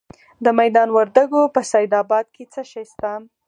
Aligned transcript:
د 0.43 0.45
میدان 0.59 0.89
وردګو 0.95 1.41
په 1.55 1.61
سید 1.71 1.91
اباد 2.01 2.25
کې 2.35 2.43
څه 2.53 2.61
شی 2.71 2.83
شته؟ 2.91 3.11